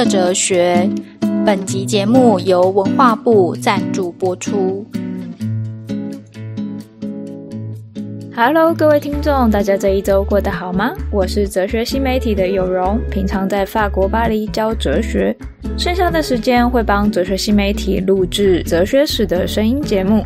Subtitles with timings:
[0.00, 0.88] 的哲学。
[1.44, 4.86] 本集节目由文化部赞助播出。
[8.34, 10.90] Hello，各位听众，大家这一周过得好吗？
[11.12, 15.36] 我是哲学新媒体的有容，平常在法国巴黎教哲学，
[15.76, 20.24] 剩下的时间会帮哲学新媒体录制哲学史的声音节目。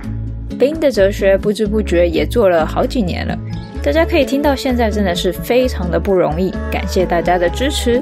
[0.56, 3.36] 冰的哲学不知不觉也做了好几年了，
[3.82, 8.00] 大家可以听到现在真的是非常的不容易，感谢大家的支持。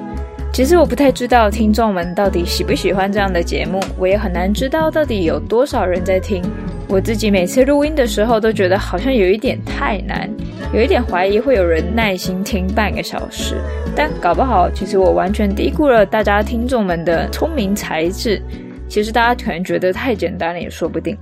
[0.53, 6.45] 其实我不太知道听众们到底喜不喜欢这样的节目，我也很难知道到底有多少人在听。
[6.91, 10.31] 我自己每次录音的时候都觉得好像有一点太难，
[10.75, 13.57] 有一点怀疑会有人耐心听半个小时。
[13.97, 18.43] 但搞不好，其实我完全低估了大家听众们的聪明才智。
[18.87, 21.17] 其实大家可能觉得太简单了，也说不定。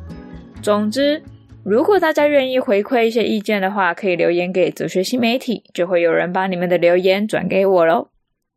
[0.61, 1.23] 总之，
[1.63, 8.09] 如果大家愿意回馈一些意见的话，可以留言给哲学新媒体，就会有人把你们的留言转给我喽。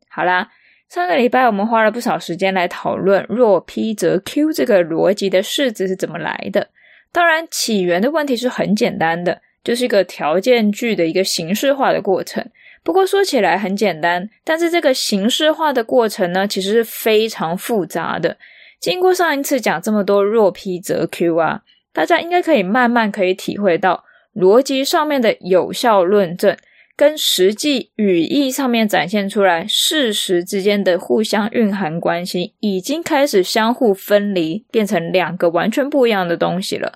[0.08, 0.48] 好啦。
[0.94, 6.68] 上个礼拜我们花了不少时间来讨论“若 P 则 Q” 这个逻辑的式子是怎么来的。
[7.10, 12.48] 当然，起源的问题是很简单的，就是一个条件句的一个形式化的过程。
[12.84, 18.36] 不过说起来很简单，但是这个形式化的过程呢，其实是非常复杂的。
[18.78, 26.56] 经过上一次讲这么多“若 P 则 Q” 啊，大家应该可以慢慢可以体会到逻辑上面的有效论证。
[26.96, 36.92] 跟实际语义上面展现出来事实之间的互相蕴含关系，已经开始相互分离，变成两个完全不一样的东西了。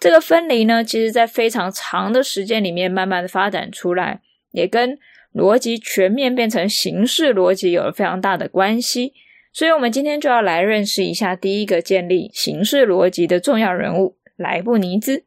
[0.00, 4.20] 这个分离呢，其实在非常长的时间里面慢慢的发展出来，
[4.52, 4.98] 也跟
[5.34, 9.12] 逻辑全面变成形式逻辑有了非常大的关系。
[9.52, 15.24] 所以，我们今天就要来认识一下第一个建立形式逻辑的重要人物——莱布尼兹。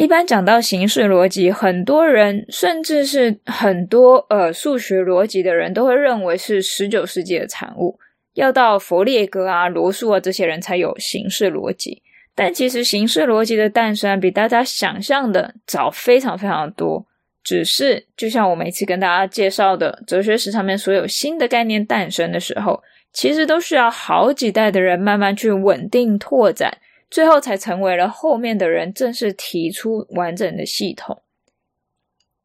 [0.00, 7.98] 一般讲到形式逻辑，很多人甚至是很多呃数学逻辑的人都会认为是十九世纪的产物，
[8.32, 12.02] 要到弗列格啊、罗素啊这些人才有形式逻辑。
[12.34, 17.04] 但其实形式逻辑的诞生比大家想象的早非常非常多。
[17.44, 22.82] 只是就像我每次跟大家介绍的哲学史上面所有新的概念诞生的时候，
[23.12, 26.78] 其实都需要好几代的人慢慢去稳定拓展。
[27.10, 31.22] 最后才成为了后面的人正式提出完整的系统。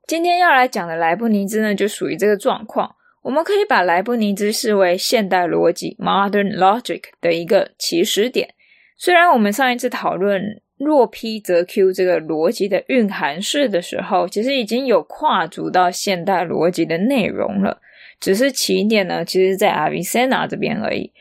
[0.07, 2.95] 今天要来讲的莱布尼兹呢，就属于这个状况。
[3.23, 8.53] 我们可以把莱布尼兹视为现代逻辑 （modern logic） 的一个起始点。
[8.97, 17.81] 虽然我们上一次讨论“若 P 则 Q” 这个逻辑的蕴含式的时候，其实已经有跨足到现代逻辑的内容了，
[18.19, 21.11] 只是起点呢，其实在阿维塞纳这边而已。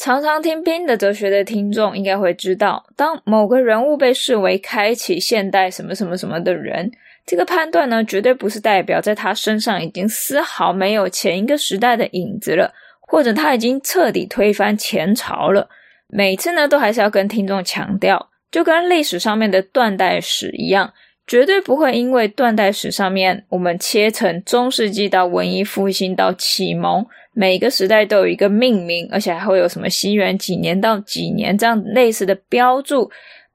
[0.00, 6.90] 常常听冰的哲学的听众应该会知道，当某个人物被视为开启现代什么什么什么的人，
[7.26, 15.68] 这个判断呢，绝对不是代表在他身上已经丝毫没有前一个时代的影子了，或者他已经彻底推翻前朝了。
[16.06, 20.94] 每次呢，都还是要跟听众强调，就跟历史上面的断代史一样，
[21.26, 27.04] 绝对不会因为断代史上面我们切成中世纪到文艺复兴到启蒙。
[27.32, 33.10] 每个时代都有一个命名，而且还会有什么西元几年到几年这样类似的标注，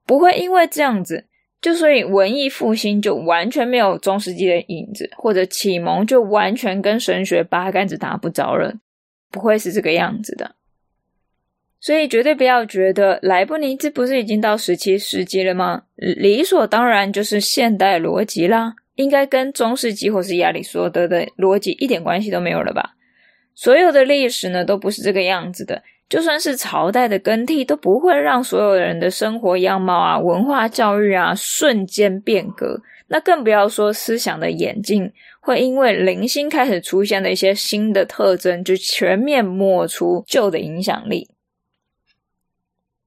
[0.05, 1.25] 不会因为这样子，
[1.61, 8.73] 就所以文艺复兴就完全没有中世纪的影子，或者启蒙就完全跟神学八竿子打不着了，
[9.29, 10.55] 不会是这个样子的。
[11.81, 15.83] 所以绝对不要觉得莱布尼兹不是已经到十七世纪了吗？
[15.97, 22.94] 理所当然就是现代逻辑啦，应该跟中世纪或是亚里士多德的逻辑一点关系都没有了吧？
[23.55, 25.81] 所有的历史呢，都不是这个样子的。
[26.07, 32.81] 就算是朝代的更替，都不会让所有人的生活样貌啊、文化教育啊瞬间变革。
[33.07, 41.29] 那更不要说思想的演进，会因为零星开始出现的一些新的特征，就全面抹除旧的影响力。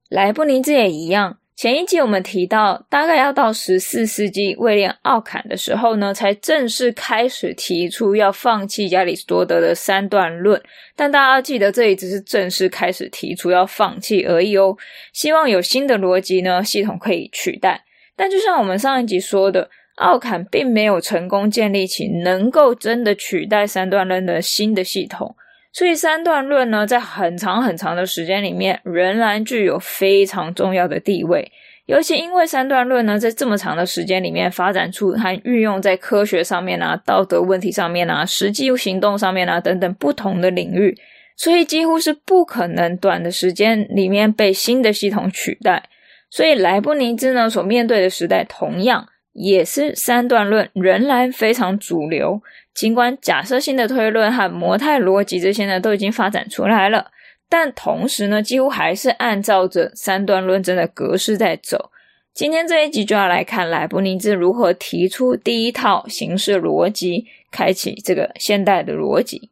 [0.08, 1.38] 莱布尼兹也一样。
[1.58, 10.62] 前一集我们提到，大概要到十四世纪威廉奥坎的时候呢，才正式开始提出要放弃亚里士多德的三段论。
[10.94, 14.76] 但大家要记得，这里只是正式开始提出要放弃而已哦。
[15.12, 17.82] 希望有新的逻辑呢，系统可以取代。
[18.14, 25.34] 但就像我们上一集说的，奥坎并没有成功建立起能够真的取代三段论的新的系统。
[25.78, 31.52] 所以三段论呢，在很长很长的时间里面，仍然具有非常重要的地位。
[31.86, 40.98] 尤其因为三段论呢，在这么长的时间里面发展出和运用在科学上面啊、道德问题上面啊、实际行动上面啊等等不同的领域，
[41.36, 45.88] 所以几乎是不可能短的时间里面被新的系统取代。
[46.28, 52.42] 所以莱布尼兹呢，所面对的时代，同样也是三段论仍然非常主流。
[52.78, 57.10] 尽管假设性的推论和模态逻辑这些呢都已经发展出来了，
[57.48, 61.90] 但同时呢，几乎还是按照着三段论证的格式在走。
[62.32, 69.50] 今天这一集就要来看莱布尼兹如何提出第一套形式逻辑，开启这个现代的逻辑。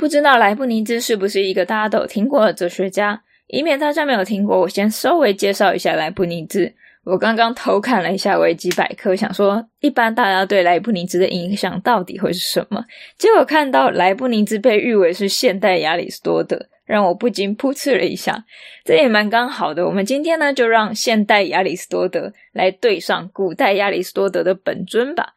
[0.00, 3.22] 不知道莱布尼兹是不是一个大家都有听过的哲学家？
[3.48, 6.72] 以免大家没有听过，我先稍微介绍一下莱布尼兹。
[7.04, 12.82] 我刚刚偷看了一下维基百科，想说一般大家对莱布尼兹的印象到底会是什么？
[13.18, 18.42] 结果看到莱布尼兹被誉为是现代亚里士多德，让我不禁噗嗤了一下。
[18.86, 25.34] 这也蛮刚好的，我们今天呢就让现代亚里士多德来对上古代亚里士多德的本尊吧。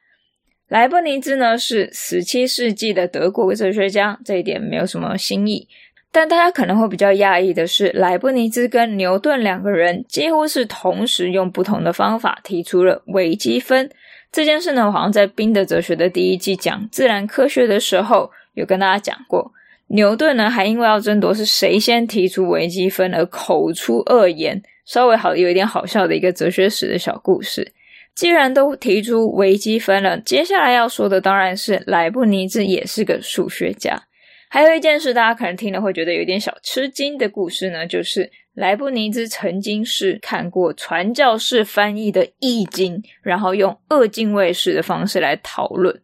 [0.70, 5.68] 莱布尼兹呢是十七世纪的德国哲学家，这一点没有什么新意。
[6.12, 13.90] 但大家可能会比较讶异的是，莱布尼兹跟牛顿两个人几乎是同时用不同的方法提出了微积分
[14.32, 14.92] 这件事呢。
[14.92, 19.52] 好像在宾德哲学的第一季讲自然科学的时候有跟大家讲过。
[19.88, 27.72] 牛顿呢还因为要争夺是谁先提出微积分而口出恶言，稍微好有一点好笑的一个哲学史的小故事。
[28.16, 34.04] 既然都提出微积分了，接下来要说的当然是莱布尼兹也是个数学家。
[34.50, 46.00] 还有一件事，大家可能听了会觉得有点小吃惊的故事呢，就是莱布尼兹曾经是看过传教士翻译的《易经》，然后用二进位式的方式来讨论。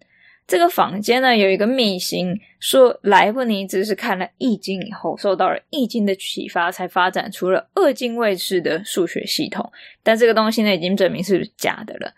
[0.50, 9.72] 这个坊间呢有一个秘辛，说莱布尼兹是看了《易经》以后，受到了《易经》的启发，才发展出了二进位式的数学系统。
[10.02, 12.12] 但这个东西呢，已经证明是假的了。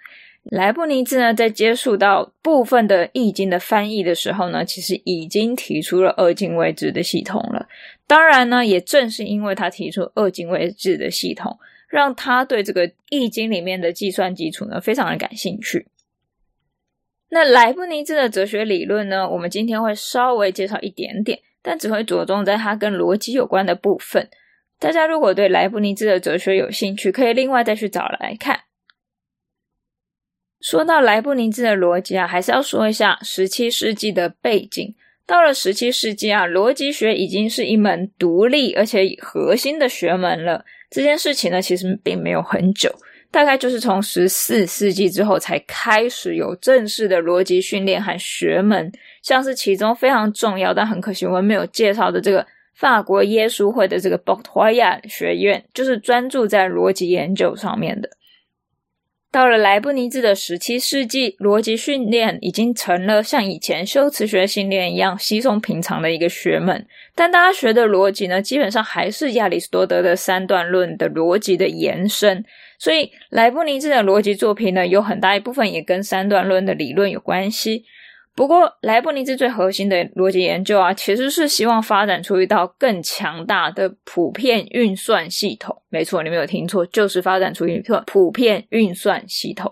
[0.44, 7.68] 莱布尼兹呢，在接触到部分的《易经》的翻译的时候呢，其实已经提出了二进位制的系统了。
[8.07, 15.86] 当然呢，也正是因为他提出二进位制的系统，让他对这个《易经》里面的计算基础呢，非常的感兴趣。
[17.33, 24.30] 那莱布尼兹的哲学理论呢，我们今天会稍微介绍一点点，但只会着重在它跟逻辑有关的部分。
[24.78, 28.62] 大家如果对莱布尼兹的哲学有兴趣，可以另外再去找来看。
[30.60, 34.94] 说到莱布尼兹的逻辑啊，还是要说一下十七世纪的背景。
[35.25, 40.66] 到了十七世纪啊，逻辑学已经是一门独立而且核心的学门了。
[40.89, 42.94] 这件事情呢，其实并没有很久。
[43.31, 48.92] 大概就是从十四世纪之后才开始有正式的逻辑训练和学门，
[49.22, 52.45] 像是其中非常重要但很可惜我们没有介绍的这个
[52.75, 58.10] 法国耶稣会的这个 Port-Royal 学院，就是专注在逻辑研究上面的。
[59.31, 66.86] 到了莱布尼兹的十七世纪，逻辑训练已经成了像以前修辞学训练一样稀松平常的一个学门，
[67.16, 72.44] 但大家学的逻辑呢，基本上还是亚里士多德的三段论的逻辑的延伸。
[72.81, 77.86] 所以，莱布尼兹的逻辑作品呢，有很大一部分也跟三段论的理论有关系。
[78.33, 85.80] 不过，莱布尼兹最核心的逻辑研究啊，其实是希望发展出一道更强大的普遍运算系统。
[85.89, 89.72] 没错，你没有听错，就是发展出一个普遍运算系统。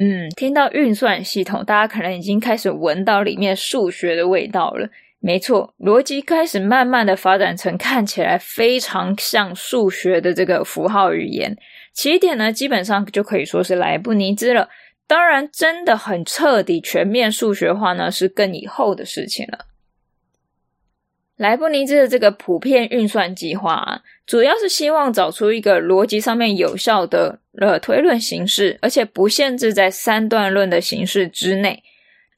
[0.00, 4.88] 嗯，听到运算系统，大家可能已经开始闻到里面数学的味道了。
[5.26, 11.56] 没错，逻辑开始慢慢的发展成看起来非常像数学的这个符号语言。
[11.94, 14.68] 起点呢，基本上就可以说是莱布尼兹了。
[15.06, 19.60] 当然，真的很彻底全面数学化呢，是更以后的事情了。
[21.38, 31.82] 莱布尼兹的这个普遍运算计划啊，主要是希望找出一个逻辑上面有效的呃推论形式，而且不限制在三段论的形式之内。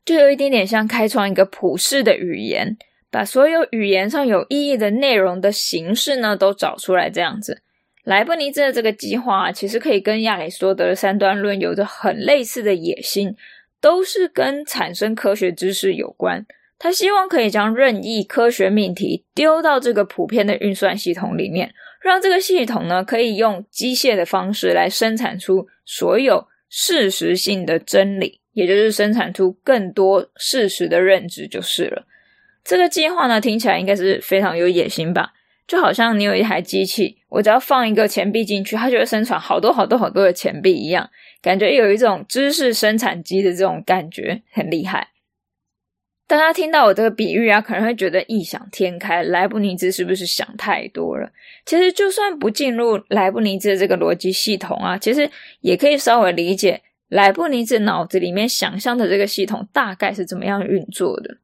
[0.07, 2.79] 就有一点点像开创一个普世的语言，
[3.11, 7.61] 把所有语言上有意义的内容的形式呢都找出来，这样子。
[8.05, 13.35] 莱布尼兹的这个计划啊，其实可以跟亚里士多德的三段论有着很类似的野心，
[13.81, 16.47] 都是跟产生科学知识有关。
[16.79, 28.41] 他希望可以将任意科学命题丢到这个普遍的运算系统里面，让这个系统呢可以用机械的方式来生产出所有事实性的真理。
[28.53, 32.07] 也就是生产出更多事实的认知就是了。
[32.65, 35.35] 这个计划呢，听起来应该是非常有野心吧？
[35.67, 41.11] 就好像你有一台机器，我只要放一个钱币进去，它就会生产好多好多好多的钱币一样，
[41.43, 45.09] 感觉有一种知识生产机的这种感觉，很厉害。
[46.29, 51.31] 大家听到我这个比喻啊，可能会觉得异想天开，莱布尼兹是不是想太多了？
[51.65, 55.31] 其实就算不进入莱布尼兹的这个逻辑系统啊，其实
[55.61, 56.83] 也可以稍微理解。
[57.09, 61.37] 莱布尼兹脑子里面想象的这个系统大概是怎么样运作的。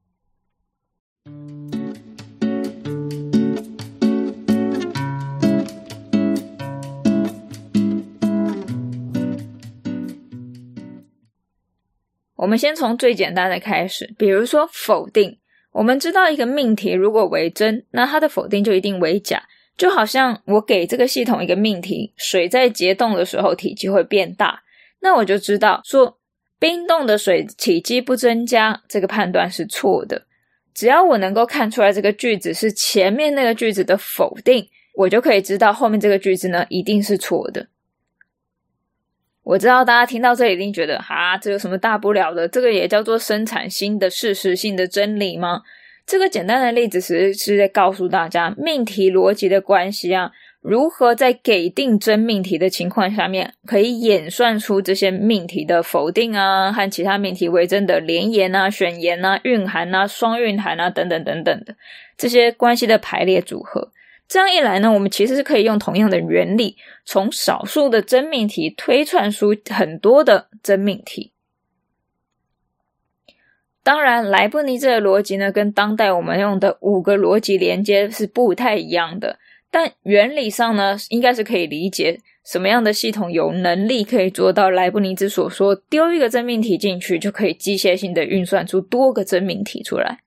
[12.42, 15.38] 我们先从最简单的开始，比如说否定。
[15.70, 19.44] 我们知道一个命题如果为真，那它的否定就一定为假。
[19.76, 24.60] 就好像我给这个系统一个命题：水在结冻的时候体积会变大，
[25.02, 26.18] 那我就知道说
[26.58, 30.26] 冰冻的水体积不增加，这个判断是错的。
[30.74, 37.68] 只要我能够看出来这个句子是前面那个句子的否定，我就可以知道后面这个句子呢一定是错的。
[39.44, 42.46] 我知道大家听到这里一定觉得，哈，这有什么大不了的？
[42.46, 45.62] 这个也叫做生产新的事实性的真理吗？
[46.06, 50.30] 这个简单的例子其实是在告诉大家，命题逻辑的关系啊，
[50.60, 61.74] 如何在给定真命题的情况下面，可以演算出这些命题的否定啊，和其他命题为真的连言啊、选言啊、蕴含啊、双蕴含啊等等等等的
[62.16, 63.90] 这些关系的排列组合。
[64.28, 71.32] 这样一来呢，我们其实是可以用同样的原理，从少数的真命题推算出很多的真命题。
[73.82, 79.38] 当然，莱布尼兹的逻辑呢，跟当代我们用的五个逻辑连接是不太一样的，
[79.70, 82.20] 但原理上呢，应该是可以理解。
[82.44, 90.20] 什么样的系统有能力可以做到莱布尼兹所说，丢一个真命题进去，就可以机械性的运算出多个真命题出来？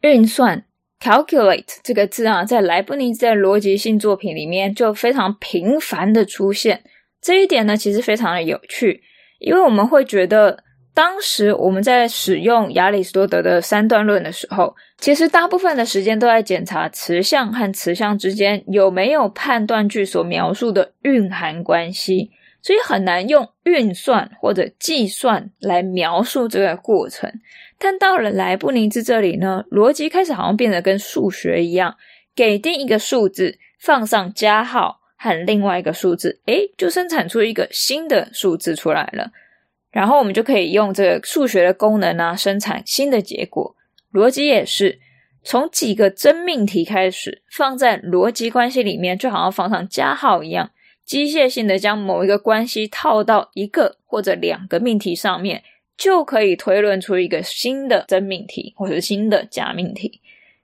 [0.00, 0.64] 运算。
[1.02, 6.84] Calculate 这个字啊，在莱布尼兹的逻辑性作品里面就非常频繁的出现。
[7.20, 9.02] 这一点呢，其实非常的有趣，
[9.40, 10.62] 因为我们会觉得，
[10.94, 22.30] 当时我们在使用亚里士多德的三段论的时候，其实大部分的时间都在检查词项和词项之间有没有判断句所描述的蕴含关系，
[22.62, 27.30] 所以很难用运算或者计算来描述这个过程。
[27.78, 31.96] 但到了莱布尼兹这里呢，逻辑开始好像变得跟数学一样，
[32.34, 39.32] 给定一个数字，放上加号和另外一个数字，诶，就生产出一个新的数字出来了。
[39.90, 43.74] 然后我们就可以用这个数学的功能啊，生产新的结果。
[44.12, 45.00] 逻辑也是
[45.42, 50.70] 从几个真命题开始，放在逻辑关系里面，就好像放上加号一样，
[51.12, 55.62] 机械性的将某一个关系套到一个或者两个命题上面。
[55.98, 60.20] 就可以推论出一个新的真命题，或者新的假命题。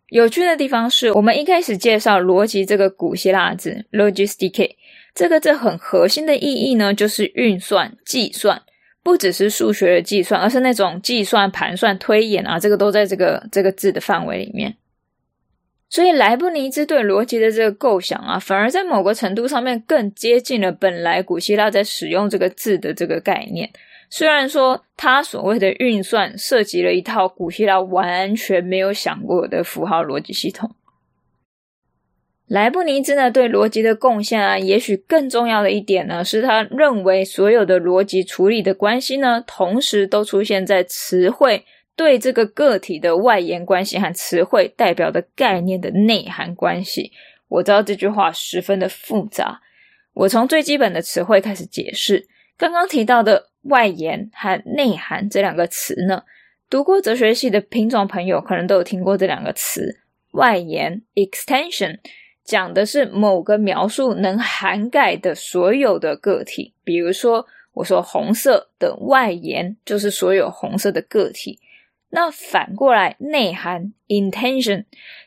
[0.08, 4.70] 有趣的地方是我们一开始介绍逻辑这个古希腊字 logistik，
[5.14, 8.60] 这个字很核心的意义呢，就是运算、计算，
[9.04, 14.74] 不只是数学的计算，而是那种计算、盘算、推演啊，这个都在这个这个字的范围里面。
[15.90, 23.70] 所以莱布尼兹对逻辑的这个构想啊，反而在某个程度上面更接近了本来古希腊在使用这个字的这个概念。
[24.10, 30.74] 虽然说他所谓的运算涉及了一套古希腊完全没有想过的符号逻辑系统，
[32.46, 41.64] 莱布尼兹呢对逻辑的贡献啊，也许更重要的一点呢，是他认为所有的逻辑处理的关系呢，同时都出现在词汇
[41.98, 47.12] 对这个个体的外延关系和词汇代表的概念的内涵关系。
[47.48, 49.60] 我知道这句话十分的复杂，
[50.14, 52.26] 我从最基本的词汇开始解释。
[52.56, 53.48] 刚刚提到的。
[53.62, 56.22] 外延和内涵这两个词呢，
[56.70, 60.00] 读过哲学系的品种朋友可能都有听过这两个词。
[60.30, 61.98] 外延 （extension）
[62.44, 71.58] 讲的是某个描述能涵盖的所有的个体，比如说我说红色的外延就是所有红色的个体。
[72.10, 74.84] 那反过来，内涵 （intention）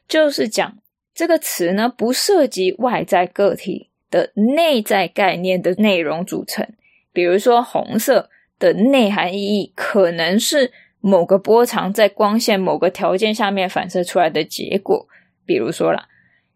[0.08, 0.78] 就是讲
[1.14, 6.68] 这个词呢，不涉及外在个体的内在概念的内容组成。
[7.14, 10.72] 比如说，红色的内涵意义可能是
[11.02, 15.08] 某个波长在光线某个条件下面反射出来的结果。
[15.46, 16.08] 比如说啦，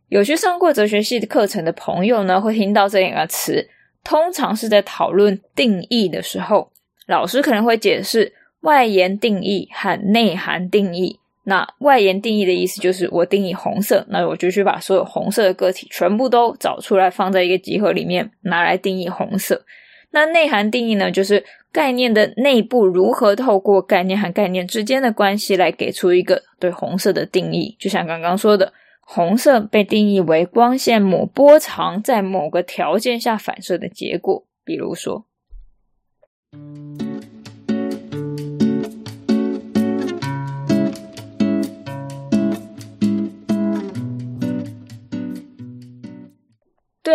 [0.08, 3.70] 有去上过哲学系的课程的朋友呢，会听到这两个词，
[4.04, 6.72] 通常是在讨论定义的时候，
[7.06, 8.34] 老师可能会解释
[8.66, 11.20] 外延定义和内涵定义。
[11.48, 19.64] 那外延定义的意思就是我定义红色，那我就去把所有红色的个体全部都找出来，放在一个集合里面，拿来定义红色。
[20.10, 27.76] 那内涵定义呢，就是概念的内部如何透过概念和概念之间的关系来给出一个对红色的定义。
[27.78, 34.44] 就像刚刚说的，红色被定义为光线某波长在某个条件下反射的结果。
[34.64, 35.24] 比如说，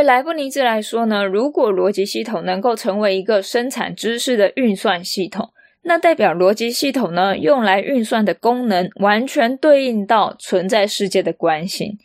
[0.01, 5.51] 对莱布尼兹来说呢，如果逻辑系统能够成为一个生产知识的运算系统，
[5.83, 11.99] 那代表逻辑系统呢，用来运算的功能完全对应到存在世界的关系。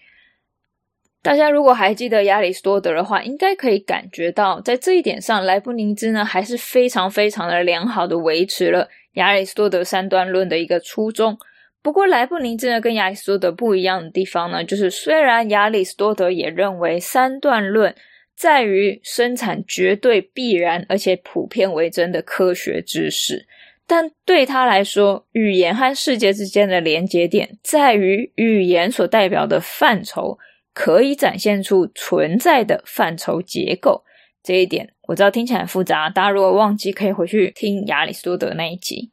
[1.21, 11.37] 大家如果还记得亚里士多德的话，应该可以感觉到，在这一点上，莱布尼兹呢还是非常非常的良好的维持了亚里士多德三段论的一个初衷。
[11.85, 17.93] 不过，莱布尼兹呢跟亚里士多德不一样的地方呢，就是虽然亚里士多德也认为三段论
[18.35, 23.45] 在于生产绝对必然而且普遍为真的科学知识，
[23.85, 30.39] 但对他来说，语言和世界之间的连接点在于语言所代表的范畴。
[30.73, 34.03] 可以展现出存在的范畴结构，
[34.43, 36.09] 这一点我知道听起来很复杂。
[36.09, 39.11] 大家如果忘记，可以回去听亚里士多德那一集。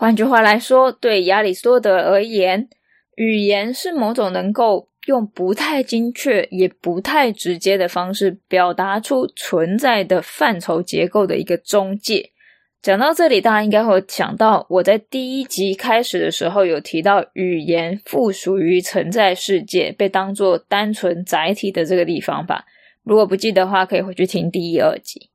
[0.00, 2.68] 换句话来说，对亚里士多德而言，
[3.16, 12.30] 语言是某种能够用不太精确也不太直接的方式表达出存在的范畴结构的一个中介。
[12.80, 22.64] 讲到这里，大家应该会想到我在第一集开始的时候有提到语言附属于存在世界，被当作单纯载体的这个地方吧。
[23.02, 25.28] 如果不记得的话，可以回去听第一、二集。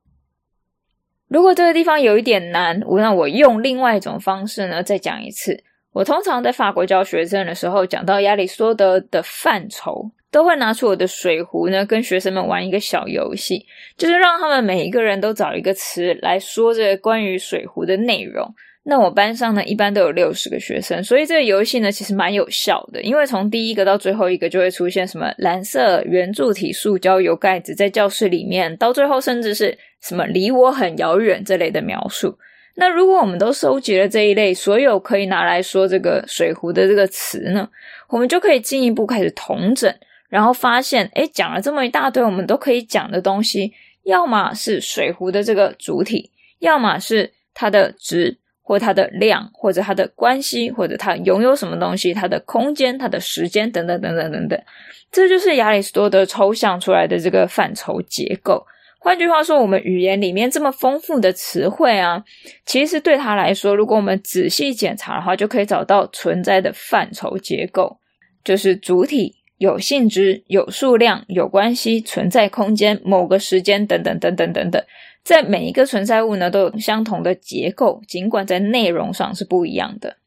[1.34, 5.64] 如果这个地方有一点难，我让我用另外一种方式呢，再讲一次。
[5.92, 10.12] 我通常在法国教学生的时候，讲到亚里士多德的范畴。
[10.30, 18.54] 都会拿出我的水壶呢，跟学生们玩一个小游戏，就是让他们每一个人都找一个词来说这个关于水壶的内容。
[18.86, 32.38] 那我班上呢，一般都有六十个学生，所以这个游戏呢，其实蛮有效的，因为从第一个到最后一个就会出现什么蓝色圆柱体塑胶油盖子在教室里面，到最后甚至是什么离我很遥远这类的描述。
[32.76, 37.68] 那如果我们都收集了这一类所有可以拿来说这个水壶的这个词呢，
[38.08, 39.94] 我们就可以进一步开始统整。
[40.28, 43.72] 然后发现，诶，讲了这么一大堆我们都可以讲的东西，
[44.02, 48.36] 要么是水壶的这个主体，要么是它的值
[48.66, 54.60] 或它的量，或者它的关系，或者它拥有什么东西，它的空间、它的时间等等等等等等。
[55.12, 58.66] 这就是亚里士多德抽象出来的这个范畴结构。
[58.98, 62.24] 换句话说，我们语言里面这么丰富的词汇啊，
[62.64, 67.98] 其实对他来说，如果我们仔细检查的话，就可以找到存在的范畴结构，
[68.42, 69.36] 就是主体。
[69.58, 74.82] 有性质、有数量、有关系、存在空间、某个时间等等等等等等，
[75.24, 80.18] 在每一个存在物呢，都有相同的结构，尽管在内容上是不一样的。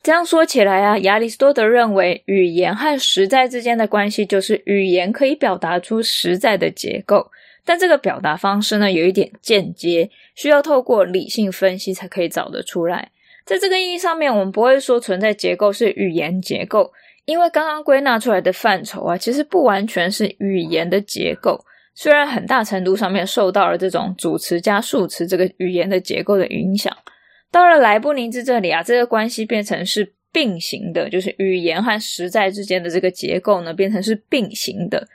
[0.00, 7.30] 这样说起来啊，亚里士多德认为语言和实在之间的关系就是语言可以表达出实在的结构，
[7.64, 13.10] 但这个表达方式呢，有一点间接，需要透过理性分析才可以找得出来。
[13.44, 16.92] 在这个意义上面，我们不会说存在结构是语言结构。
[17.24, 26.96] 因为刚刚归纳出来的范畴啊，其实不完全是语言的结构，虽然很大程度上面受到了这种主词加述词这个语言的结构的影响。
[27.50, 35.06] 到了莱布尼兹这里啊，这个关系变成是并行的，就是语言和实在之间的这个结构呢，变成是并行的。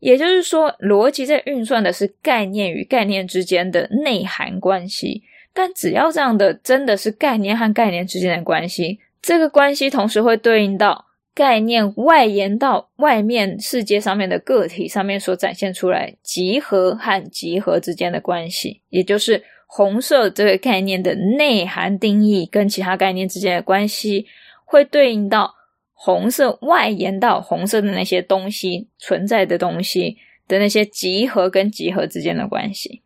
[0.00, 11.06] 也就是说，逻辑在运算的是概念与概念之间的内涵关系，但只要这样的真的是概念和概念之间的关系，这个关系同时会对应到。
[11.34, 24.26] 概念外延到外面世界上面的个体上面所展现出来集合和集合之间的关系，也就是红色这个概念的内涵定义跟其他概念之间的关系，
[24.64, 25.54] 会对应到
[25.92, 33.00] 红色外延到红色的那些东西存在的东西的那些集合跟集合之间的关系。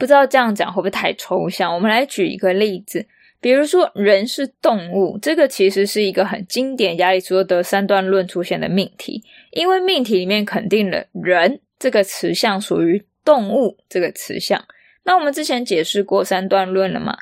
[0.00, 1.74] 不知道这样讲会不会太抽象？
[1.74, 3.06] 我们来举一个例子，
[3.38, 14.64] 比如说人是动物，这个其实是一个很经典亚里士多德三段论出现的命题，因为命题里面肯定了人这个词项属于动物这个词项。
[15.02, 17.18] 那我们之前解释过三段论了嘛？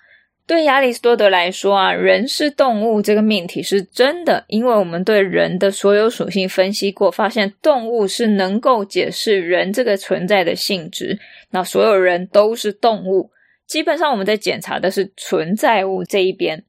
[0.49, 11.19] 对亚里士多德来说啊，人是动物这个命题是真的，因为我们对人的所有属性分析过，发现动物是能够解释人这个存在的性质。
[11.51, 13.31] 那所有人都是动物，
[13.67, 16.65] 基本上我们在检查的是存在物这一边。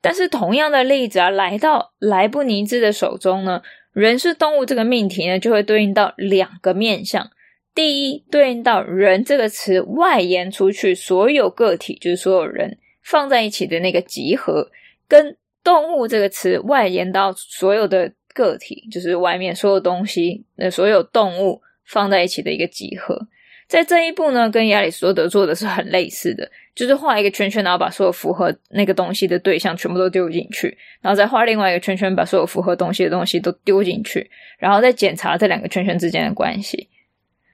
[0.00, 3.60] 但是同样的例子啊，来到莱布尼兹的手中呢，
[3.92, 7.30] 人是动物这个命题呢，就会对应到两个面向。
[7.74, 12.78] 第一，对应到人这个词外延出去，所有个体就是所有人。
[13.02, 14.70] 放在一起的那个集合，
[15.06, 23.28] 跟动物这个词外延到所有的个体，就是外面所有东西，那所有动物放在一起的一个集合。
[23.68, 36.88] 在这一步呢，跟亚里士多德做的是很类似的，就是画一个圈圈，然后把所有符合那个东西的对象全部都丢进去，然后再画另外一个圈圈，把所有符合东西的东西都丢进去，然后再检查这两个圈圈之间的关系。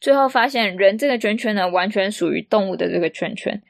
[0.00, 3.62] 最后发现，人这个圈圈呢，完全属于动物的这个圈圈。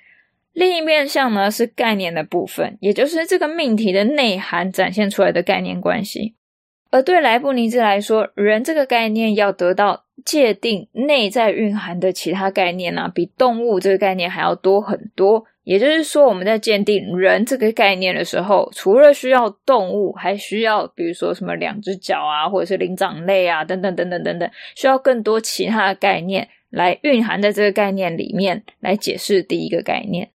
[0.58, 6.34] 另一面向呢，是概念的部分，也就是这个命题的内涵展现出来的概念关系。
[6.90, 15.44] 而对莱布尼兹来说，人这个概念要得到界定内在蕴含的其他概念呢、比动物这个概念还要多很多。
[15.62, 30.30] 也就是说，我们在鉴定人这个概念的时候，除了需要动物，还需要比如说什么两只脚啊，或者是灵长类啊，等等等等等等，需要更多其他的概念来蕴含在这个概念里面，来解释第一个概念。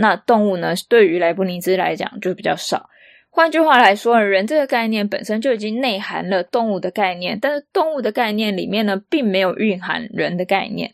[0.00, 2.88] 那动物呢，对于莱布尼兹来讲就比较少。
[3.30, 10.92] 换句话来说，人这个概念本身就已经内含了动物的概念，但是动物的概念里面呢，并没有蕴含人的概念。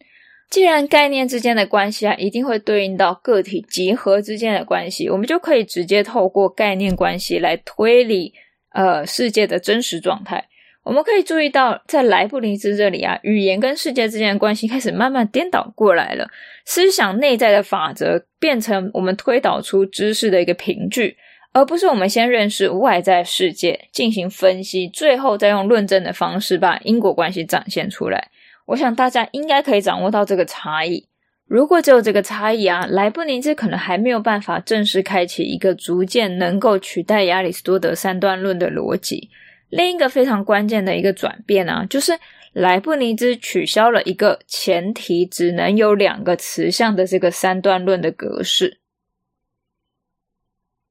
[0.51, 8.33] 既然概念之间的关系啊，一定会对应到个体集合之间的关系，我们就可以直接透过概念关系来推理
[8.73, 10.45] 呃世界的真实状态。
[10.85, 16.29] 我们可以注意到，在莱布尼兹这里啊，语言跟世界之间的关系开始慢慢颠倒过来了，
[16.67, 21.17] 思想内在的法则变成我们推导出知识的一个凭据。
[21.55, 28.29] 而不是我们先认识外在世界，进行分析，最后再用论证的方式把因果关系展现出来。
[28.67, 31.07] 我想大家应该可以掌握到这个差异。
[31.47, 39.31] 如果只有这个差异啊，莱布尼兹可能还没有办法正式开启一个逐渐能够取代亚里士多德三段论的逻辑。
[39.77, 42.17] 另一个非常关键的一个转变啊，就是
[42.53, 48.79] 莱布尼兹取消了一个前提只能有两个词项的这个三段论的格式。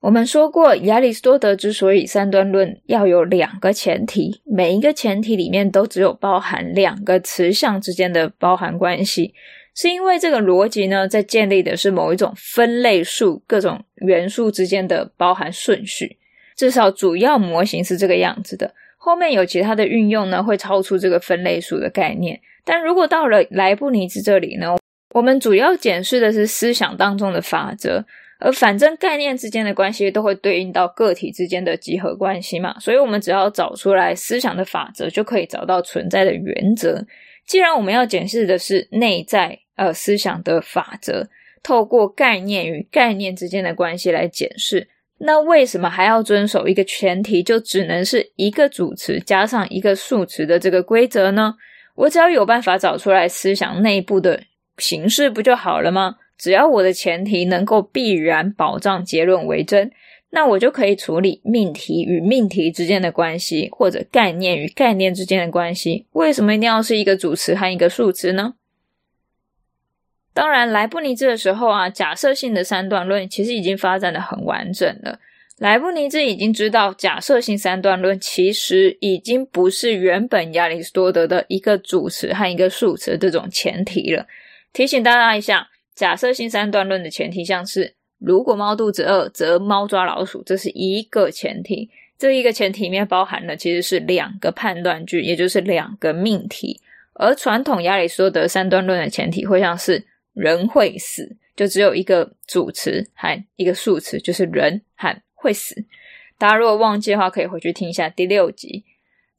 [0.02, 9.34] 我们说过，亚里士多德之所以三段论要有两个前提，每一个前提里面都只有包含两个词项之间的包含关系，
[9.74, 16.18] 是因为这个逻辑呢，在建立的是某一种分类数各种元素之间的包含顺序，
[16.56, 18.74] 至少主要模型是这个样子的。
[18.98, 22.40] 后面有其他的运用呢，会超出这个分类数的概念。
[22.64, 24.76] 但如果到了莱布尼兹这里呢，
[25.14, 28.06] 我们主要检视的是思想当中的法则。
[28.40, 37.06] 而反正概念之间的关系都会对应到个体之间的集合关系嘛，所以我们只要找出来思想的法则，就可以找到存在的原则。
[37.46, 41.26] 既然我们要检视的是内在呃思想的法则，
[41.62, 44.90] 透过概念与概念之间的关系来检视，
[45.26, 51.56] 那为什么还要遵守一个前提，就只能是一个主词加上一个数词的这个规则呢？
[51.96, 54.42] 我只要有办法找出来思想内部的
[54.78, 56.16] 形式，不就好了吗？
[56.38, 59.90] 只要我的前提能够必然保障结论为真，
[60.32, 66.06] 那我就可以处理命题与命题之间的关系，或者概念与概念之间的关系。
[66.14, 68.56] 为什么一定要是一个主词和一个数词呢？
[70.34, 75.20] 当然，莱布尼兹的时候啊，假设性的三段论其实已经发展得很完整了。
[75.60, 84.26] 莱布尼兹已经知道，假设性三段论其实已经不是原本亚里士多德的一个主词和一个数词这种前提了。
[84.74, 85.70] 提醒大家一下。
[85.96, 91.88] 假设性三段论的前提像是，如果猫肚子饿，则猫抓老鼠，这是一个前提。
[92.18, 96.82] 这一个前提里面包含的其实是两个判断句，也就是两个命题。
[97.14, 105.86] 而传统亚里士多德三段论的前提会像是人会死，就只有一个主词和一个数词，就是人和会死。
[106.38, 108.84] 大家如果忘记的话，可以回去听一下第六集。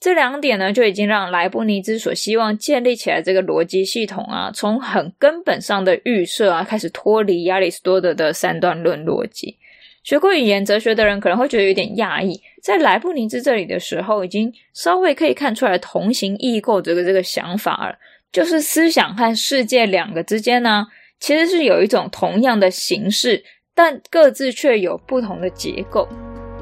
[0.01, 9.57] 这两点呢，就已经让莱布尼兹所希望建立起来这个逻辑系统啊，从很根本上的预设啊，开始脱离亚里士多德的三段论逻辑。
[10.03, 17.99] 学过语言哲学的人可能会觉得有点讶异，在莱布尼兹这里的时候，已经稍微可以看出来同形异构这个这个想法了，
[18.35, 20.87] 就是思想和世界两个之间呢，
[21.21, 23.45] 其实是有一种同样的形式，
[23.77, 26.09] 但各自却有不同的结构。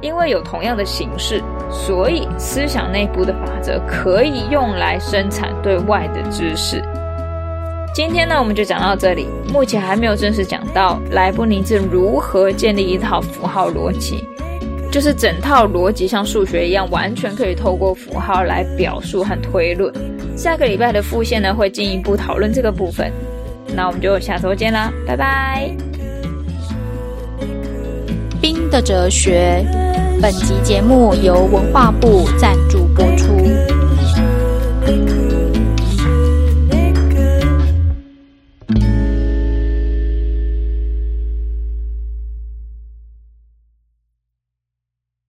[0.02, 6.82] 因为有同样的形式，所以思想内部的法则可以用来生产对外的知识。
[7.94, 9.26] 今天呢，我们就讲到这里。
[9.50, 14.22] 目前还没有正式讲到莱布尼兹如何建立一套符号逻辑，
[14.92, 19.90] 就是整套逻辑像数学一样，完全可以透过符号来表述和推论。
[20.36, 23.10] 下个礼拜的复线呢，会进一步讨论这个部分。
[23.74, 25.74] 那我们就下周见啦，拜拜。
[28.40, 29.64] 冰的哲学。
[30.20, 32.71] 本集节目由文化部赞助。